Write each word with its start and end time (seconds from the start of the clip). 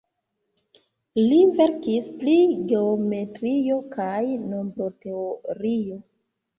Li 1.33 1.37
verkis 1.59 2.09
pri 2.23 2.35
geometrio 2.73 3.79
kaj 4.01 4.19
nombroteorio. 4.51 6.05